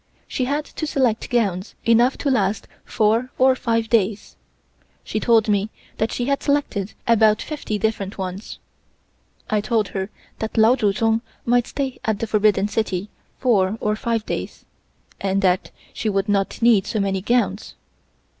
She 0.27 0.45
had 0.45 0.65
to 0.65 0.87
select 0.87 1.29
gowns 1.29 1.75
enough 1.85 2.17
to 2.17 2.31
last 2.31 2.67
four 2.83 3.29
or 3.37 3.55
five 3.55 3.87
days. 3.87 4.35
She 5.03 5.19
told 5.19 5.47
me 5.47 5.69
that 5.99 6.11
she 6.11 6.25
had 6.25 6.41
selected 6.41 6.95
about 7.07 7.39
fifty 7.39 7.77
different 7.77 8.17
ones. 8.17 8.57
I 9.47 9.61
told 9.61 9.89
her 9.89 10.09
that 10.39 10.57
Lao 10.57 10.73
Tsu 10.73 10.93
Tsung 10.93 11.21
might 11.45 11.67
stay 11.67 11.99
at 12.03 12.17
the 12.17 12.25
Forbidden 12.25 12.67
City 12.67 13.11
four 13.37 13.77
or 13.79 13.95
five 13.95 14.25
days, 14.25 14.65
and 15.19 15.43
that 15.43 15.69
she 15.93 16.09
would 16.09 16.27
not 16.27 16.63
need 16.63 16.87
so 16.87 16.99
many 16.99 17.21
gowns. 17.21 17.75